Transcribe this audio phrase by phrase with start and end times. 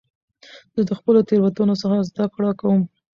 [0.75, 2.81] زه د خپلو تېروتنو څخه زده کړه کوم.